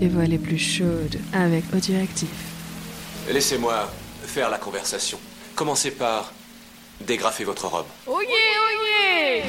les 0.00 0.08
voix 0.08 0.24
les 0.24 0.38
plus 0.38 0.58
chaudes 0.58 1.18
avec 1.32 1.64
Audioactif. 1.76 2.30
Laissez-moi 3.30 3.92
faire 4.22 4.48
la 4.48 4.56
conversation. 4.56 5.18
Commencez 5.54 5.90
par 5.90 6.32
dégrafer 7.06 7.44
votre 7.44 7.66
robe. 7.66 7.86
Oh 8.06 8.20
yeah, 8.22 8.30
oh 8.30 8.70
yeah 9.02 9.44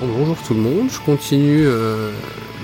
Bon, 0.00 0.08
bonjour 0.18 0.36
tout 0.46 0.54
le 0.54 0.60
monde, 0.60 0.90
je 0.90 0.98
continue 1.00 1.64
euh, 1.64 2.12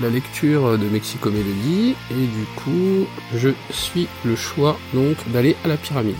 la 0.01 0.09
lecture 0.09 0.77
de 0.77 0.85
Mexico 0.85 1.31
Melody 1.31 1.95
et 2.11 2.13
du 2.13 2.45
coup 2.57 3.07
je 3.33 3.49
suis 3.71 4.07
le 4.25 4.35
choix 4.35 4.77
donc 4.93 5.15
d'aller 5.31 5.55
à 5.63 5.69
la 5.69 5.77
pyramide. 5.77 6.15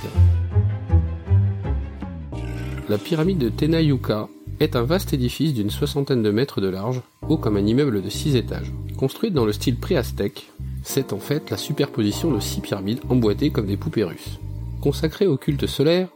La 2.87 2.97
pyramide 2.97 3.37
de 3.37 3.49
Tenayuka 3.49 4.29
est 4.59 4.75
un 4.75 4.83
vaste 4.83 5.13
édifice 5.13 5.53
d'une 5.53 5.69
soixantaine 5.69 6.23
de 6.23 6.31
mètres 6.31 6.61
de 6.61 6.67
large, 6.67 7.01
haut 7.27 7.37
comme 7.37 7.57
un 7.57 7.65
immeuble 7.65 8.01
de 8.01 8.09
six 8.09 8.35
étages. 8.35 8.71
Construite 8.97 9.33
dans 9.33 9.45
le 9.45 9.53
style 9.53 9.77
pré-aztèque, 9.77 10.49
c'est 10.83 11.13
en 11.13 11.19
fait 11.19 11.49
la 11.49 11.57
superposition 11.57 12.31
de 12.31 12.39
six 12.39 12.61
pyramides 12.61 13.01
emboîtées 13.09 13.51
comme 13.51 13.67
des 13.67 13.77
poupées 13.77 14.03
russes. 14.03 14.39
Consacrée 14.81 15.27
au 15.27 15.37
culte 15.37 15.67
solaire, 15.67 16.07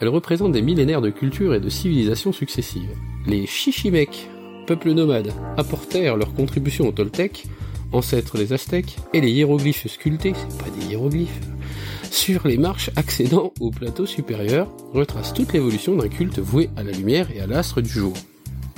elle 0.00 0.08
représente 0.08 0.52
des 0.52 0.62
millénaires 0.62 1.00
de 1.00 1.10
cultures 1.10 1.54
et 1.54 1.60
de 1.60 1.68
civilisations 1.68 2.32
successives. 2.32 2.94
Les 3.26 3.46
Chichimecs, 3.46 4.28
peuple 4.66 4.92
nomade, 4.92 5.32
apportèrent 5.56 6.16
leur 6.16 6.34
contribution 6.34 6.88
aux 6.88 6.92
Toltecs, 6.92 7.46
ancêtres 7.92 8.36
des 8.36 8.52
Aztèques, 8.52 8.96
et 9.12 9.20
les 9.20 9.30
hiéroglyphes 9.30 9.88
sculptés, 9.88 10.34
c'est 10.36 10.58
pas 10.58 10.70
des 10.70 10.86
hiéroglyphes, 10.86 11.40
sur 12.10 12.46
les 12.46 12.58
marches 12.58 12.90
accédant 12.96 13.52
au 13.60 13.70
plateau 13.70 14.06
supérieur, 14.06 14.68
retrace 14.92 15.32
toute 15.32 15.52
l'évolution 15.52 15.96
d'un 15.96 16.08
culte 16.08 16.38
voué 16.38 16.70
à 16.76 16.82
la 16.82 16.92
lumière 16.92 17.28
et 17.34 17.40
à 17.40 17.46
l'astre 17.46 17.80
du 17.80 17.88
jour. 17.88 18.14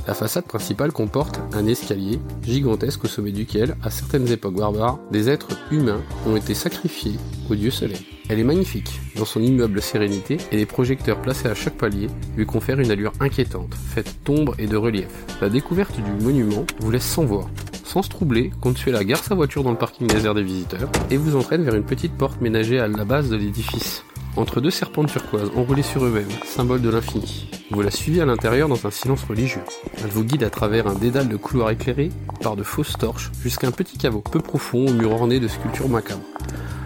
La 0.07 0.15
façade 0.15 0.45
principale 0.45 0.93
comporte 0.93 1.41
un 1.53 1.67
escalier 1.67 2.19
gigantesque 2.43 3.05
au 3.05 3.09
sommet 3.09 3.33
duquel, 3.33 3.77
à 3.83 3.91
certaines 3.91 4.29
époques 4.29 4.57
barbares, 4.57 4.99
des 5.11 5.29
êtres 5.29 5.57
humains 5.71 6.03
ont 6.27 6.37
été 6.37 6.55
sacrifiés 6.55 7.17
au 7.51 7.55
dieu 7.55 7.71
soleil. 7.71 8.07
Elle 8.29 8.39
est 8.39 8.45
magnifique, 8.45 9.01
dans 9.17 9.25
son 9.25 9.43
immeuble 9.43 9.83
sérénité, 9.83 10.39
et 10.53 10.57
les 10.57 10.67
projecteurs 10.67 11.21
placés 11.21 11.49
à 11.49 11.55
chaque 11.55 11.77
palier 11.77 12.07
lui 12.37 12.47
confèrent 12.47 12.81
une 12.81 12.91
allure 12.91 13.13
inquiétante, 13.21 13.75
faite 13.75 14.17
d'ombre 14.25 14.55
et 14.59 14.67
de 14.67 14.77
relief. 14.77 15.09
La 15.41 15.49
découverte 15.49 15.97
du 15.97 16.25
monument 16.25 16.65
vous 16.79 16.91
laisse 16.91 17.07
sans 17.07 17.25
voix. 17.25 17.51
Sans 17.91 18.03
se 18.03 18.09
troubler, 18.09 18.53
Consuela 18.61 19.03
gare 19.03 19.19
sa 19.19 19.35
voiture 19.35 19.65
dans 19.65 19.73
le 19.73 19.77
parking 19.77 20.07
désert 20.07 20.33
des 20.33 20.45
visiteurs 20.45 20.89
et 21.11 21.17
vous 21.17 21.35
entraîne 21.35 21.65
vers 21.65 21.75
une 21.75 21.83
petite 21.83 22.17
porte 22.17 22.41
ménagée 22.41 22.79
à 22.79 22.87
la 22.87 23.05
base 23.05 23.31
de 23.31 23.35
l'édifice, 23.35 24.05
entre 24.37 24.61
deux 24.61 24.71
serpents 24.71 25.05
turquoise 25.07 25.51
enroulés 25.57 25.83
sur 25.83 26.05
eux-mêmes, 26.05 26.31
symbole 26.45 26.83
de 26.83 26.89
l'infini. 26.89 27.51
Vous 27.73 27.83
la 27.83 27.91
suivez 27.91 28.21
à 28.21 28.27
l'intérieur 28.27 28.69
dans 28.69 28.87
un 28.87 28.93
silence 28.93 29.25
religieux. 29.25 29.65
Elle 29.99 30.11
vous 30.11 30.23
guide 30.23 30.45
à 30.45 30.51
travers 30.51 30.87
un 30.87 30.95
dédale 30.95 31.29
de 31.29 31.37
couloirs 31.37 31.71
éclairés 31.71 32.11
par 32.41 32.55
de 32.55 32.63
fausses 32.63 32.97
torches 32.97 33.33
jusqu'à 33.43 33.67
un 33.67 33.73
petit 33.73 33.99
caveau 33.99 34.21
peu 34.21 34.39
profond 34.39 34.87
au 34.87 34.93
mur 34.93 35.11
orné 35.11 35.41
de 35.41 35.49
sculptures 35.49 35.89
macabres. 35.89 36.23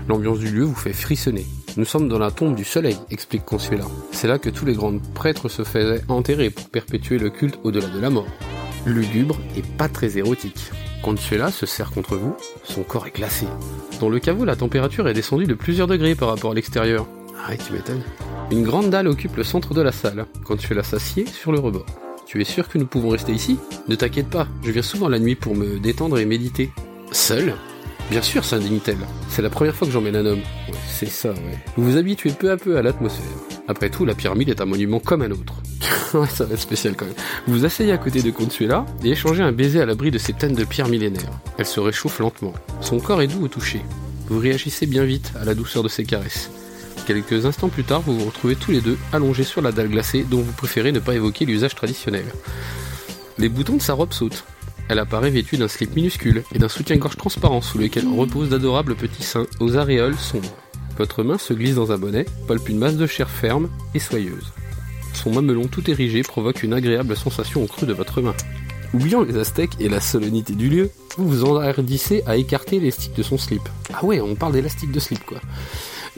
L'ambiance 0.09 0.39
du 0.39 0.49
lieu 0.49 0.65
vous 0.65 0.75
fait 0.75 0.95
frissonner. 0.95 1.45
Nous 1.77 1.85
sommes 1.85 2.09
dans 2.09 2.19
la 2.19 2.31
tombe 2.31 2.55
du 2.55 2.65
soleil, 2.65 2.97
explique 3.11 3.45
Consuela. 3.45 3.85
C'est 4.11 4.29
là 4.29 4.39
que 4.39 4.49
tous 4.49 4.65
les 4.65 4.73
grands 4.73 4.97
prêtres 5.13 5.51
se 5.51 5.65
faisaient 5.65 6.03
enterrer 6.09 6.49
pour 6.49 6.71
perpétuer 6.71 7.19
le 7.19 7.29
culte 7.29 7.59
au-delà 7.63 7.89
de 7.89 8.01
la 8.01 8.09
mort. 8.09 8.27
Lugubre 8.87 9.39
et 9.57 9.63
pas 9.63 9.89
très 9.89 10.19
érotique. 10.19 10.71
Consuela 11.03 11.51
se 11.51 11.67
serre 11.67 11.91
contre 11.91 12.17
vous, 12.17 12.37
son 12.65 12.83
corps 12.83 13.07
est 13.07 13.17
glacé. 13.17 13.47
Dans 14.01 14.09
le 14.09 14.19
caveau, 14.19 14.45
la 14.45 14.57
température 14.57 15.09
est 15.09 15.15
descendue 15.15 15.47
de 15.47 15.55
plusieurs 15.55 15.87
degrés 15.87 16.15
par 16.15 16.29
rapport 16.29 16.53
à 16.53 16.55
l'extérieur. 16.55 17.07
Ah, 17.47 17.57
tu 17.57 17.73
m'étonnes. 17.73 18.03
Une 18.51 18.63
grande 18.63 18.91
dalle 18.91 19.09
occupe 19.09 19.37
le 19.37 19.45
centre 19.45 19.75
de 19.75 19.83
la 19.83 19.93
salle. 19.93 20.27
Consuela 20.45 20.83
s'assied 20.83 21.27
sur 21.27 21.53
le 21.53 21.61
rebord. 21.61 21.87
Tu 22.27 22.41
es 22.41 22.45
sûr 22.45 22.69
que 22.69 22.79
nous 22.79 22.87
pouvons 22.87 23.11
rester 23.11 23.33
ici? 23.33 23.59
Ne 23.89 23.95
t'inquiète 23.95 24.29
pas, 24.29 24.49
je 24.63 24.71
viens 24.71 24.83
souvent 24.83 25.09
la 25.09 25.19
nuit 25.19 25.35
pour 25.35 25.55
me 25.55 25.79
détendre 25.79 26.19
et 26.19 26.27
méditer. 26.27 26.71
Seul? 27.11 27.55
Bien 28.11 28.23
sûr, 28.23 28.45
s'indigne-t-elle. 28.45 28.99
C'est 29.29 29.43
la 29.43 29.51
première 29.51 29.75
fois 29.75 29.87
que 29.87 29.93
j'emmène 29.93 30.17
un 30.17 30.27
homme. 30.27 30.43
Ouais, 30.69 30.79
c'est 30.87 31.09
ça, 31.09 31.31
ouais. 31.31 31.59
Vous 31.77 31.85
vous 31.85 31.97
habituez 31.97 32.31
peu 32.31 32.51
à 32.51 32.57
peu 32.59 32.77
à 32.77 32.83
l'atmosphère. 32.83 33.25
Après 33.67 33.89
tout, 33.89 34.05
la 34.05 34.15
pyramide 34.15 34.51
est 34.51 34.61
un 34.61 34.67
monument 34.67 35.01
comme 35.01 35.23
un 35.23 35.31
autre. 35.31 35.55
ça 36.29 36.45
va 36.45 36.55
être 36.55 36.61
spécial 36.61 36.95
quand 36.97 37.07
même. 37.07 37.15
Vous 37.47 37.65
asseyez 37.65 37.93
à 37.93 37.99
côté 37.99 38.23
de 38.23 38.31
Consuela 38.31 38.87
et 39.03 39.11
échangez 39.11 39.43
un 39.43 39.53
baiser 39.53 39.81
à 39.81 39.87
l'abri 39.87 40.11
de 40.11 40.19
ces 40.19 40.33
tonnes 40.33 40.55
de 40.55 40.65
pierres 40.65 40.89
millénaires. 40.89 41.41
Elle 41.59 41.67
se 41.67 41.81
réchauffe 41.81 42.19
lentement. 42.19 42.55
Son 42.81 42.99
corps 43.01 43.23
est 43.23 43.27
doux 43.27 43.45
au 43.45 43.49
toucher. 43.49 43.83
Vous 44.29 44.39
réagissez 44.39 44.87
bien 44.87 45.05
vite 45.05 45.33
à 45.41 45.45
la 45.45 45.55
douceur 45.55 45.83
de 45.83 45.89
ses 45.89 46.05
caresses. 46.05 46.51
Quelques 47.07 47.45
instants 47.45 47.69
plus 47.69 47.85
tard, 47.85 48.01
vous 48.01 48.19
vous 48.19 48.27
retrouvez 48.27 48.57
tous 48.57 48.71
les 48.71 48.81
deux 48.81 48.97
allongés 49.13 49.45
sur 49.45 49.61
la 49.61 49.73
dalle 49.73 49.91
glacée 49.91 50.25
dont 50.29 50.41
vous 50.41 50.53
préférez 50.53 50.93
ne 50.93 51.01
pas 51.01 51.15
évoquer 51.15 51.45
l'usage 51.45 51.75
traditionnel. 51.75 52.25
Les 53.37 53.49
boutons 53.49 53.77
de 53.77 53.83
sa 53.83 53.93
robe 53.93 54.13
sautent. 54.13 54.45
Elle 54.89 54.99
apparaît 54.99 55.31
vêtue 55.31 55.57
d'un 55.57 55.69
slip 55.69 55.95
minuscule 55.97 56.45
et 56.55 56.59
d'un 56.59 56.69
soutien-gorge 56.69 57.17
transparent 57.17 57.61
sous 57.61 57.79
lequel 57.79 58.07
reposent 58.07 58.51
d'adorables 58.51 58.95
petits 58.95 59.23
seins 59.23 59.47
aux 59.61 59.77
aréoles 59.77 60.17
sombres. 60.17 60.57
Votre 60.97 61.25
main 61.25 61.39
se 61.39 61.53
glisse 61.53 61.75
dans 61.75 61.93
un 61.93 61.99
bonnet, 61.99 62.27
palpe 62.47 62.69
une 62.69 62.79
masse 62.79 62.97
de 62.97 63.07
chair 63.07 63.29
ferme 63.29 63.69
et 63.95 63.99
soyeuse. 63.99 64.53
Son 65.25 65.33
mamelon 65.33 65.69
tout 65.69 65.91
érigé 65.91 66.23
provoque 66.23 66.63
une 66.63 66.75
agréable 66.75 67.17
sensation 67.17 67.65
au 67.65 67.67
creux 67.67 67.87
de 67.87 67.95
votre 67.95 68.21
main. 68.21 68.35
Oubliant 68.93 69.23
les 69.23 69.39
aztèques 69.39 69.81
et 69.81 69.89
la 69.89 69.99
solennité 69.99 70.53
du 70.53 70.69
lieu, 70.69 70.91
vous 71.17 71.27
vous 71.27 71.45
enhardissez 71.47 72.23
à 72.27 72.37
écarter 72.37 72.79
l'élastique 72.79 73.15
de 73.15 73.23
son 73.23 73.39
slip. 73.39 73.63
Ah 73.95 74.05
ouais, 74.05 74.21
on 74.21 74.35
parle 74.35 74.53
d'élastique 74.53 74.93
de 74.93 75.01
slip 75.01 75.25
quoi. 75.25 75.41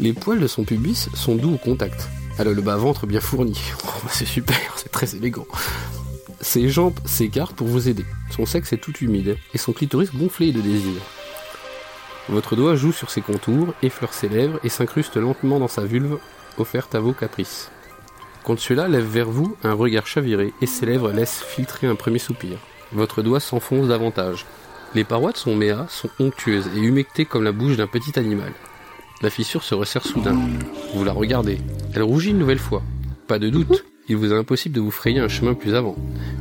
Les 0.01 0.13
poils 0.13 0.41
de 0.41 0.49
son 0.49 0.65
pubis 0.65 1.09
sont 1.15 1.37
doux 1.37 1.55
au 1.55 1.57
contact. 1.57 2.09
Elle 2.37 2.49
a 2.49 2.53
le 2.53 2.61
bas-ventre 2.63 3.07
bien 3.07 3.21
fourni. 3.21 3.57
Oh, 3.87 4.09
c'est 4.11 4.27
super, 4.27 4.75
c'est 4.75 4.91
très 4.91 5.15
élégant. 5.15 5.47
Ses 6.41 6.69
jambes 6.69 6.99
s'écartent 7.05 7.55
pour 7.55 7.69
vous 7.69 7.89
aider. 7.89 8.05
Son 8.31 8.45
sexe 8.45 8.73
est 8.73 8.79
tout 8.79 8.97
humide 8.99 9.37
et 9.55 9.59
son 9.59 9.73
clitoris 9.73 10.13
gonflé 10.13 10.51
de 10.51 10.61
désir. 10.61 11.01
Votre 12.29 12.57
doigt 12.57 12.75
joue 12.75 12.93
sur 12.93 13.11
ses 13.11 13.21
contours, 13.21 13.73
effleure 13.85 14.13
ses 14.13 14.29
lèvres 14.29 14.59
et 14.65 14.69
s'incruste 14.69 15.17
lentement 15.17 15.61
dans 15.61 15.69
sa 15.69 15.85
vulve, 15.85 16.19
offerte 16.59 16.97
à 16.97 17.01
vos 17.01 17.13
caprices. 17.13 17.71
Consuela 18.47 18.87
lève 18.87 19.05
vers 19.05 19.29
vous 19.29 19.57
un 19.65 19.73
regard 19.73 20.07
chaviré 20.07 20.53
et 20.63 20.67
ses 20.67 20.87
lèvres 20.87 21.11
laissent 21.11 21.43
filtrer 21.43 21.89
un 21.89 21.97
premier 21.97 22.21
soupir. 22.21 22.59
Votre 22.93 23.21
doigt 23.21 23.41
s'enfonce 23.41 23.89
davantage. 23.89 24.47
Les 24.95 25.03
parois 25.03 25.33
de 25.33 25.37
son 25.37 25.57
méa 25.57 25.89
sont 25.91 26.11
onctueuses 26.21 26.71
et 26.77 26.79
humectées 26.79 27.25
comme 27.25 27.43
la 27.43 27.51
bouche 27.51 27.77
d'un 27.77 27.89
petit 27.89 28.17
animal. 28.17 28.53
La 29.21 29.31
fissure 29.31 29.65
se 29.65 29.75
resserre 29.75 30.07
soudain. 30.07 30.39
Vous 30.95 31.03
la 31.03 31.11
regardez. 31.11 31.59
Elle 31.93 32.05
rougit 32.05 32.31
une 32.31 32.39
nouvelle 32.39 32.61
fois. 32.61 32.85
Pas 33.27 33.41
de 33.41 33.49
doute, 33.49 33.85
il 34.09 34.17
vous 34.17 34.33
est 34.33 34.39
impossible 34.39 34.77
de 34.77 34.81
vous 34.81 34.93
frayer 34.93 35.19
un 35.19 35.27
chemin 35.27 35.55
plus 35.55 35.75
avant. 35.75 35.97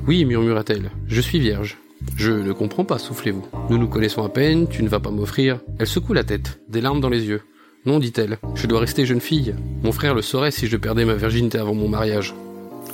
Oui, 0.06 0.26
murmura-t-elle, 0.26 0.92
je 1.08 1.22
suis 1.22 1.40
vierge. 1.40 1.80
Je 2.18 2.32
ne 2.32 2.54
comprends 2.54 2.86
pas, 2.86 3.00
soufflez-vous. 3.00 3.48
Nous 3.72 3.80
nous 3.80 3.88
connaissons 3.88 4.24
à 4.24 4.30
peine, 4.30 4.68
tu 4.68 4.84
ne 4.84 4.90
vas 4.90 5.00
pas 5.00 5.10
m'offrir. 5.10 5.60
Elle 5.80 5.88
secoue 5.88 6.14
la 6.14 6.24
tête, 6.24 6.60
des 6.70 6.82
larmes 6.82 7.02
dans 7.02 7.10
les 7.10 7.26
yeux. 7.26 7.42
Non, 7.86 8.00
dit-elle, 8.00 8.40
je 8.56 8.66
dois 8.66 8.80
rester 8.80 9.06
jeune 9.06 9.22
fille. 9.22 9.54
Mon 9.84 9.92
frère 9.92 10.16
le 10.16 10.24
saurait 10.24 10.50
si 10.50 10.66
je 10.66 10.76
perdais 10.76 11.06
ma 11.06 11.14
virginité 11.14 11.60
avant 11.60 11.76
mon 11.76 11.88
mariage. 11.88 12.34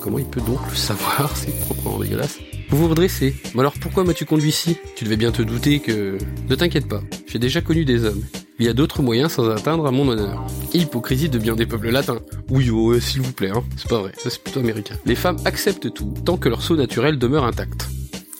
Comment 0.01 0.19
il 0.19 0.25
peut 0.25 0.41
donc 0.41 0.59
le 0.69 0.75
savoir 0.75 1.31
C'est 1.37 1.57
proprement 1.61 1.97
dégueulasse. 1.99 2.39
Vous 2.69 2.77
vous 2.77 2.89
redressez. 2.89 3.33
Mais 3.53 3.61
alors 3.61 3.75
pourquoi 3.79 4.03
m'as-tu 4.03 4.25
conduit 4.25 4.49
ici? 4.49 4.75
Tu 4.97 5.05
devais 5.05 5.15
bien 5.15 5.31
te 5.31 5.41
douter 5.41 5.79
que... 5.79 6.17
Ne 6.49 6.55
t'inquiète 6.55 6.89
pas, 6.89 7.01
j'ai 7.25 7.39
déjà 7.39 7.61
connu 7.61 7.85
des 7.85 8.03
hommes. 8.03 8.21
Il 8.59 8.65
y 8.65 8.69
a 8.69 8.73
d'autres 8.73 9.01
moyens 9.01 9.31
sans 9.31 9.49
atteindre 9.49 9.87
à 9.87 9.91
mon 9.91 10.09
honneur. 10.09 10.45
Hypocrisie 10.73 11.29
de 11.29 11.39
bien 11.39 11.55
des 11.55 11.65
peuples 11.65 11.89
latins. 11.89 12.19
Oui, 12.49 12.69
oh, 12.69 12.99
s'il 12.99 13.21
vous 13.21 13.31
plaît, 13.31 13.49
hein. 13.49 13.63
C'est 13.77 13.89
pas 13.89 13.99
vrai, 13.99 14.11
c'est 14.17 14.43
plutôt 14.43 14.59
américain. 14.59 14.95
Les 15.05 15.15
femmes 15.15 15.37
acceptent 15.45 15.93
tout, 15.93 16.13
tant 16.25 16.35
que 16.35 16.49
leur 16.49 16.61
sceau 16.61 16.75
naturel 16.75 17.17
demeure 17.17 17.45
intact. 17.45 17.87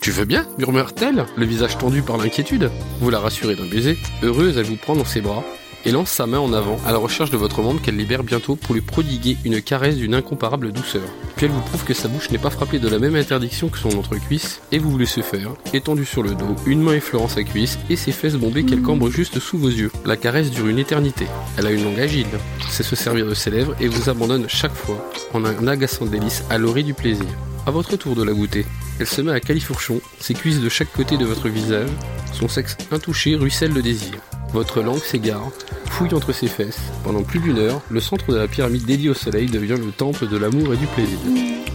Tu 0.02 0.10
veux 0.10 0.26
bien? 0.26 0.46
murmure-t-elle, 0.58 1.24
le 1.34 1.46
visage 1.46 1.78
tendu 1.78 2.02
par 2.02 2.18
l'inquiétude. 2.18 2.70
Vous 3.00 3.08
la 3.08 3.20
rassurez 3.20 3.56
d'un 3.56 3.66
baiser. 3.66 3.96
Heureuse, 4.22 4.58
elle 4.58 4.66
vous 4.66 4.76
prend 4.76 4.96
dans 4.96 5.04
ses 5.04 5.22
bras 5.22 5.44
et 5.84 5.90
lance 5.90 6.10
sa 6.10 6.26
main 6.26 6.38
en 6.38 6.52
avant 6.52 6.78
à 6.86 6.92
la 6.92 6.98
recherche 6.98 7.30
de 7.30 7.36
votre 7.36 7.62
monde 7.62 7.80
qu'elle 7.80 7.96
libère 7.96 8.22
bientôt 8.22 8.56
pour 8.56 8.74
lui 8.74 8.80
prodiguer 8.80 9.36
une 9.44 9.62
caresse 9.62 9.96
d'une 9.96 10.14
incomparable 10.14 10.72
douceur. 10.72 11.02
Puis 11.36 11.46
elle 11.46 11.52
vous 11.52 11.60
prouve 11.60 11.84
que 11.84 11.94
sa 11.94 12.08
bouche 12.08 12.30
n'est 12.30 12.38
pas 12.38 12.50
frappée 12.50 12.78
de 12.78 12.88
la 12.88 12.98
même 12.98 13.16
interdiction 13.16 13.68
que 13.68 13.78
son 13.78 13.98
entrecuisse, 13.98 14.60
et 14.70 14.78
vous 14.78 14.90
vous 14.90 14.98
laissez 14.98 15.22
faire, 15.22 15.50
étendu 15.72 16.04
sur 16.04 16.22
le 16.22 16.34
dos, 16.34 16.56
une 16.66 16.82
main 16.82 16.94
effleurant 16.94 17.28
sa 17.28 17.42
cuisse 17.42 17.78
et 17.90 17.96
ses 17.96 18.12
fesses 18.12 18.36
bombées 18.36 18.64
qu'elle 18.64 18.82
cambre 18.82 19.10
juste 19.10 19.38
sous 19.38 19.58
vos 19.58 19.68
yeux. 19.68 19.90
La 20.04 20.16
caresse 20.16 20.50
dure 20.50 20.68
une 20.68 20.78
éternité. 20.78 21.26
Elle 21.56 21.66
a 21.66 21.70
une 21.70 21.84
langue 21.84 22.00
agile, 22.00 22.26
sait 22.68 22.82
se 22.82 22.96
servir 22.96 23.26
de 23.26 23.34
ses 23.34 23.50
lèvres 23.50 23.74
et 23.80 23.88
vous 23.88 24.08
abandonne 24.08 24.48
chaque 24.48 24.74
fois 24.74 25.08
en 25.34 25.44
un 25.44 25.66
agaçant 25.66 26.06
délice 26.06 26.44
à 26.50 26.58
l'oreille 26.58 26.84
du 26.84 26.94
plaisir. 26.94 27.26
À 27.66 27.70
votre 27.70 27.96
tour 27.96 28.16
de 28.16 28.24
la 28.24 28.32
goûter. 28.32 28.66
Elle 28.98 29.06
se 29.06 29.20
met 29.20 29.32
à 29.32 29.40
califourchon, 29.40 30.00
ses 30.18 30.34
cuisses 30.34 30.60
de 30.60 30.68
chaque 30.68 30.92
côté 30.92 31.16
de 31.16 31.24
votre 31.24 31.48
visage, 31.48 31.88
son 32.32 32.48
sexe 32.48 32.76
intouché 32.90 33.36
ruisselle 33.36 33.72
de 33.72 33.80
désir. 33.80 34.12
Votre 34.52 34.82
langue 34.82 35.02
s'égare, 35.02 35.50
fouille 35.86 36.14
entre 36.14 36.32
ses 36.32 36.46
fesses. 36.46 36.80
Pendant 37.04 37.22
plus 37.22 37.40
d'une 37.40 37.58
heure, 37.58 37.80
le 37.90 38.00
centre 38.00 38.30
de 38.30 38.36
la 38.36 38.48
pyramide 38.48 38.84
dédiée 38.84 39.10
au 39.10 39.14
soleil 39.14 39.46
devient 39.46 39.78
le 39.78 39.92
temple 39.92 40.28
de 40.28 40.36
l'amour 40.36 40.74
et 40.74 40.76
du 40.76 40.86
plaisir. 40.86 41.18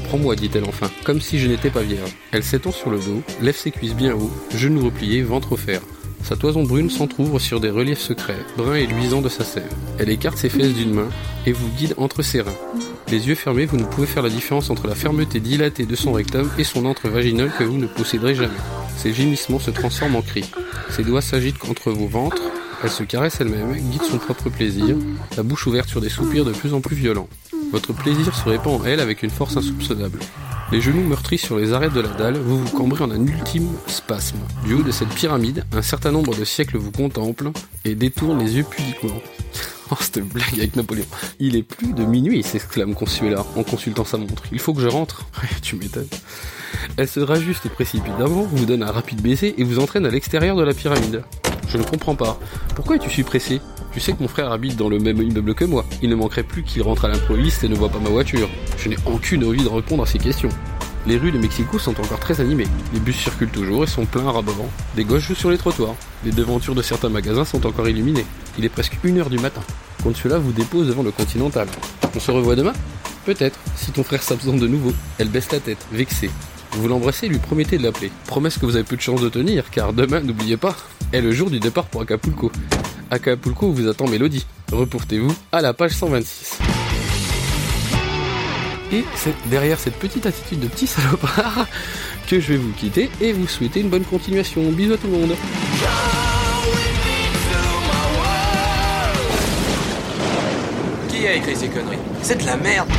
Prends-moi, 0.10 0.36
dit-elle 0.36 0.64
enfin, 0.66 0.90
comme 1.04 1.20
si 1.20 1.40
je 1.40 1.48
n'étais 1.48 1.70
pas 1.70 1.82
vierge. 1.82 2.16
Elle 2.32 2.44
s'étend 2.44 2.72
sur 2.72 2.92
le 2.92 3.00
dos, 3.00 3.24
lève 3.42 3.58
ses 3.58 3.72
cuisses 3.72 3.96
bien 3.96 4.14
haut, 4.14 4.32
genoux 4.56 4.86
repliés, 4.86 5.24
ventre 5.24 5.54
offert. 5.54 5.82
Sa 6.24 6.36
toison 6.36 6.64
brune 6.64 6.90
s'entr'ouvre 6.90 7.40
sur 7.40 7.60
des 7.60 7.70
reliefs 7.70 8.02
secrets, 8.02 8.46
bruns 8.58 8.76
et 8.76 8.86
luisants 8.86 9.22
de 9.22 9.30
sa 9.30 9.44
sève. 9.44 9.72
Elle 9.98 10.10
écarte 10.10 10.38
ses 10.38 10.50
fesses 10.50 10.74
d'une 10.74 10.94
main 10.94 11.10
et 11.46 11.52
vous 11.52 11.70
guide 11.78 11.94
entre 11.98 12.22
ses 12.22 12.42
reins. 12.42 12.56
Les 13.10 13.28
yeux 13.28 13.36
fermés, 13.36 13.66
vous 13.66 13.78
ne 13.78 13.86
pouvez 13.86 14.08
faire 14.08 14.24
la 14.24 14.30
différence 14.30 14.70
entre 14.70 14.88
la 14.88 14.96
fermeté 14.96 15.40
dilatée 15.40 15.86
de 15.86 15.96
son 15.96 16.14
rectum 16.14 16.50
et 16.58 16.64
son 16.64 16.86
antre 16.86 17.08
vaginal 17.08 17.52
que 17.58 17.64
vous 17.64 17.78
ne 17.78 17.88
posséderez 17.88 18.36
jamais. 18.36 18.52
Ses 18.98 19.14
gémissements 19.14 19.60
se 19.60 19.72
transforment 19.72 20.18
en 20.18 20.22
cris. 20.22 20.50
Ses 20.90 21.04
doigts 21.04 21.22
s'agitent 21.22 21.58
contre 21.58 21.92
vos 21.92 22.08
ventres. 22.08 22.42
Elle 22.84 22.92
se 22.92 23.04
caresse 23.04 23.42
elle-même, 23.42 23.76
guide 23.76 24.04
son 24.04 24.20
propre 24.20 24.50
plaisir, 24.50 24.96
la 25.36 25.44
bouche 25.44 25.66
ouverte 25.66 25.90
sur 25.90 26.00
des 26.00 26.10
soupirs 26.10 26.46
de 26.46 26.52
plus 26.52 26.74
en 26.74 26.82
plus 26.82 26.96
violents. 26.96 27.28
Votre 27.72 27.92
plaisir 27.92 28.36
se 28.36 28.48
répand 28.48 28.80
en 28.80 28.86
elle 28.86 29.00
avec 29.00 29.24
une 29.24 29.30
force 29.30 29.58
insoupçonnable. 29.58 30.20
Les 30.72 30.80
genoux 30.80 31.02
meurtris 31.02 31.38
sur 31.38 31.58
les 31.58 31.74
arêtes 31.74 31.94
de 31.94 32.02
la 32.02 32.10
dalle, 32.10 32.38
vous 32.38 32.64
vous 32.64 32.78
cambrez 32.78 33.04
en 33.04 33.10
un 33.10 33.26
ultime 33.26 33.70
spasme. 33.88 34.38
Du 34.66 34.76
haut 34.76 34.84
de 34.84 34.92
cette 34.92 35.10
pyramide, 35.10 35.66
un 35.72 35.82
certain 35.82 36.12
nombre 36.12 36.36
de 36.36 36.46
siècles 36.46 36.78
vous 36.78 36.92
contemplent 36.92 37.52
et 37.84 37.96
détournent 37.96 38.40
les 38.40 38.58
yeux 38.58 38.66
pudiquement. 38.70 39.22
Oh, 39.90 39.96
cette 40.02 40.20
blague 40.20 40.54
avec 40.58 40.76
Napoléon. 40.76 41.06
Il 41.40 41.56
est 41.56 41.64
plus 41.64 41.94
de 41.94 42.04
minuit, 42.04 42.44
s'exclame 42.44 42.94
Consuela 42.94 43.46
en 43.56 43.64
consultant 43.64 44.04
sa 44.04 44.18
montre. 44.18 44.44
Il 44.52 44.60
faut 44.60 44.74
que 44.74 44.82
je 44.82 44.90
rentre. 44.90 45.26
tu 45.62 45.78
m'étonnes. 45.78 46.10
Elle 46.98 47.08
se 47.08 47.22
rajuste 47.22 47.70
précipitamment, 47.70 48.44
vous 48.44 48.66
donne 48.66 48.84
un 48.84 48.92
rapide 48.92 49.22
baiser 49.22 49.56
et 49.58 49.64
vous 49.64 49.80
entraîne 49.80 50.06
à 50.06 50.10
l'extérieur 50.10 50.58
de 50.58 50.64
la 50.64 50.74
pyramide. 50.74 51.24
Je 51.68 51.78
ne 51.78 51.84
comprends 51.84 52.16
pas. 52.16 52.40
Pourquoi 52.76 52.96
es-tu 52.96 53.10
si 53.10 53.24
pressé? 53.24 53.62
Tu 53.92 54.00
sais 54.00 54.14
que 54.14 54.22
mon 54.22 54.28
frère 54.28 54.52
habite 54.52 54.76
dans 54.76 54.90
le 54.90 55.00
même 55.00 55.22
immeuble 55.22 55.56
que 55.56 55.66
moi. 55.66 55.86
Il 56.02 56.10
ne 56.10 56.16
manquerait 56.16 56.44
plus 56.44 56.64
qu'il 56.64 56.82
rentre 56.84 57.06
à 57.06 57.08
l'improviste 57.08 57.64
et 57.64 57.70
ne 57.70 57.76
voit 57.76 57.90
pas 57.90 58.00
ma 58.00 58.10
voiture. 58.10 58.50
Je 58.78 58.90
n'ai 58.90 58.98
aucune 59.06 59.44
envie 59.44 59.64
de 59.64 59.70
répondre 59.70 60.04
à 60.04 60.06
ces 60.06 60.20
questions. 60.20 60.50
Les 61.08 61.18
rues 61.18 61.32
de 61.32 61.38
Mexico 61.38 61.80
sont 61.80 62.00
encore 62.00 62.20
très 62.20 62.42
animées. 62.42 62.68
Les 62.94 63.00
bus 63.00 63.16
circulent 63.16 63.50
toujours 63.50 63.84
et 63.84 63.88
sont 63.88 64.06
pleins 64.06 64.28
à 64.28 64.32
ras 64.32 64.44
Des 64.96 65.06
gosses 65.06 65.24
jouent 65.24 65.36
sur 65.36 65.50
les 65.50 65.58
trottoirs. 65.58 65.96
Les 66.26 66.32
devantures 66.32 66.76
de 66.76 66.82
certains 66.82 67.10
magasins 67.10 67.46
sont 67.46 67.66
encore 67.66 67.88
illuminées. 67.88 68.26
Il 68.58 68.66
est 68.66 68.70
presque 68.70 68.98
1h 69.04 69.30
du 69.30 69.40
matin. 69.40 69.62
Consuela 70.04 70.38
vous 70.38 70.52
dépose 70.52 70.88
devant 70.88 71.04
le 71.04 71.12
Continental. 71.12 71.68
On 72.16 72.20
se 72.20 72.32
revoit 72.32 72.56
demain? 72.56 72.74
Peut-être, 73.26 73.58
si 73.76 73.92
ton 73.92 74.04
frère 74.04 74.22
s'absente 74.22 74.60
de 74.60 74.68
nouveau. 74.68 74.94
Elle 75.18 75.30
baisse 75.30 75.52
la 75.52 75.60
tête, 75.60 75.86
vexée. 75.92 76.30
Vous 76.74 76.88
l'embrassez 76.88 77.26
et 77.26 77.30
lui 77.30 77.40
promettez 77.40 77.78
de 77.78 77.84
l'appeler. 77.84 78.12
Promesse 78.26 78.58
que 78.58 78.66
vous 78.66 78.76
avez 78.76 78.84
peu 78.84 78.96
de 78.96 79.02
chance 79.02 79.22
de 79.22 79.30
tenir, 79.30 79.70
car 79.72 79.94
demain, 79.94 80.20
n'oubliez 80.20 80.58
pas, 80.58 80.76
est 81.14 81.22
le 81.22 81.32
jour 81.32 81.50
du 81.50 81.60
départ 81.60 81.86
pour 81.86 82.02
Acapulco. 82.02 82.52
Acapulco 83.12 83.72
vous 83.72 83.88
attend 83.88 84.08
Mélodie. 84.08 84.46
Reportez-vous 84.72 85.34
à 85.52 85.62
la 85.62 85.74
page 85.74 85.92
126. 85.92 86.60
Et 88.92 89.04
c'est 89.16 89.34
derrière 89.50 89.80
cette 89.80 89.98
petite 89.98 90.26
attitude 90.26 90.62
de 90.62 90.68
petit 90.68 90.88
salopard 90.88 91.68
que 92.28 92.40
je 92.40 92.54
vais 92.54 92.58
vous 92.58 92.72
quitter 92.72 93.10
et 93.22 93.34
vous 93.34 93.48
souhaiter 93.48 93.82
une 93.82 93.90
bonne 93.90 94.04
continuation. 94.04 94.70
Bisous 94.72 94.94
à 94.94 94.98
tout 94.98 95.08
le 95.08 95.14
monde. 95.14 95.36
Qui 101.10 101.28
a 101.28 101.36
écrit 101.36 101.56
ces 101.56 101.68
conneries? 101.68 101.98
C'est 102.22 102.42
de 102.42 102.46
la 102.46 102.58
merde 102.58 102.90